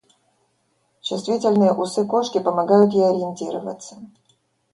[1.01, 4.01] Чувствительные усы кошки помогают ей ориентироваться.